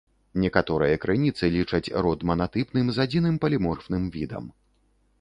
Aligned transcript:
Некаторыя 0.45 0.95
крыніцы 1.03 1.51
лічаць 1.57 1.93
род 2.07 2.19
манатыпным 2.33 2.91
з 2.99 3.09
адзіным 3.09 3.35
паліморфным 3.45 4.13
відам. 4.21 4.53